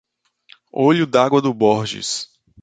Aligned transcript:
Olho 0.73 1.05
d'Água 1.05 1.43
do 1.43 1.53
Borges 1.53 2.27